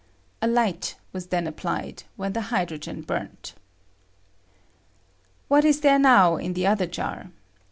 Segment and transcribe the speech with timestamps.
[0.41, 3.53] [A light s then applied, when the hydrogen burnt.]
[5.51, 7.29] hat is there now in the other jar?